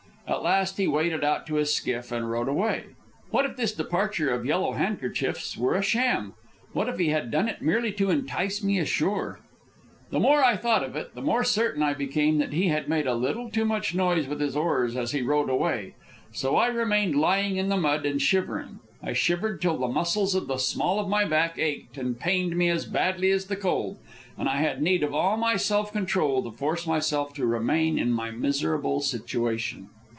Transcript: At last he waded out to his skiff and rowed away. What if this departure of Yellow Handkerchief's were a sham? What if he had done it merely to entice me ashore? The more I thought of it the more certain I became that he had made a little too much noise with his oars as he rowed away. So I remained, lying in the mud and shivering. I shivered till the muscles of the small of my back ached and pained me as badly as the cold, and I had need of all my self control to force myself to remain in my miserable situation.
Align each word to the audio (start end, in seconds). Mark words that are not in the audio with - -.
At 0.27 0.43
last 0.43 0.77
he 0.77 0.87
waded 0.87 1.25
out 1.25 1.45
to 1.47 1.55
his 1.55 1.75
skiff 1.75 2.09
and 2.09 2.31
rowed 2.31 2.47
away. 2.47 2.85
What 3.31 3.43
if 3.43 3.57
this 3.57 3.73
departure 3.73 4.31
of 4.33 4.45
Yellow 4.45 4.71
Handkerchief's 4.71 5.57
were 5.57 5.75
a 5.75 5.81
sham? 5.81 6.35
What 6.71 6.87
if 6.87 6.99
he 6.99 7.09
had 7.09 7.31
done 7.31 7.49
it 7.49 7.61
merely 7.61 7.91
to 7.93 8.09
entice 8.09 8.63
me 8.63 8.79
ashore? 8.79 9.41
The 10.09 10.21
more 10.21 10.41
I 10.41 10.55
thought 10.55 10.85
of 10.85 10.95
it 10.95 11.15
the 11.15 11.21
more 11.21 11.43
certain 11.43 11.83
I 11.83 11.93
became 11.93 12.37
that 12.37 12.53
he 12.53 12.69
had 12.69 12.87
made 12.87 13.07
a 13.07 13.13
little 13.13 13.49
too 13.49 13.65
much 13.65 13.93
noise 13.93 14.25
with 14.25 14.39
his 14.39 14.55
oars 14.55 14.95
as 14.95 15.11
he 15.11 15.21
rowed 15.21 15.49
away. 15.49 15.95
So 16.31 16.55
I 16.55 16.67
remained, 16.67 17.17
lying 17.17 17.57
in 17.57 17.67
the 17.67 17.75
mud 17.75 18.05
and 18.05 18.21
shivering. 18.21 18.79
I 19.03 19.11
shivered 19.11 19.61
till 19.61 19.77
the 19.77 19.89
muscles 19.89 20.33
of 20.33 20.47
the 20.47 20.59
small 20.59 20.97
of 20.97 21.09
my 21.09 21.25
back 21.25 21.59
ached 21.59 21.97
and 21.97 22.17
pained 22.17 22.55
me 22.55 22.69
as 22.69 22.85
badly 22.85 23.31
as 23.31 23.47
the 23.47 23.57
cold, 23.57 23.97
and 24.37 24.47
I 24.47 24.61
had 24.61 24.81
need 24.81 25.03
of 25.03 25.13
all 25.13 25.35
my 25.35 25.57
self 25.57 25.91
control 25.91 26.41
to 26.43 26.51
force 26.55 26.87
myself 26.87 27.33
to 27.33 27.45
remain 27.45 27.99
in 27.99 28.13
my 28.13 28.31
miserable 28.31 29.01
situation. 29.01 29.89